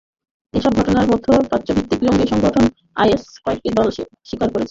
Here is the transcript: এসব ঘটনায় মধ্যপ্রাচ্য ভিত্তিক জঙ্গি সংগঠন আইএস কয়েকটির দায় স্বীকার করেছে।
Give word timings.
এসব 0.53 0.71
ঘটনায় 0.79 1.07
মধ্যপ্রাচ্য 1.07 1.69
ভিত্তিক 1.77 1.99
জঙ্গি 2.05 2.25
সংগঠন 2.27 2.65
আইএস 2.95 3.23
কয়েকটির 3.45 3.73
দায় 3.77 3.91
স্বীকার 4.27 4.49
করেছে। 4.49 4.59